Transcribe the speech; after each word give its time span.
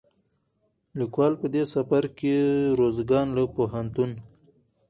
ليکوال 0.99 1.33
په 1.41 1.47
دې 1.53 1.63
سفر 1.73 2.03
کې 2.17 2.35
روزګان 2.79 3.27
له 3.37 3.43
پوهنتون، 3.55 4.11